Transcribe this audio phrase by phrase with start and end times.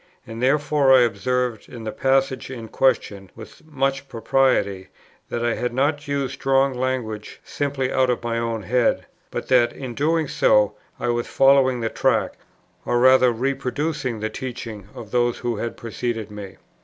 [0.25, 4.87] And therefore I observe in the passage in question, with much propriety,
[5.29, 9.73] that I had not used strong language simply out of my own head, but that
[9.73, 12.39] in doing so I was following the track,
[12.83, 16.57] or rather reproducing the teaching, of those who had preceded me.